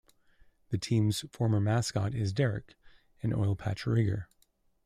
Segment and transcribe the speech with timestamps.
[0.69, 2.73] The team's former mascot is Derrick,
[3.21, 4.29] an oilpatch rigger.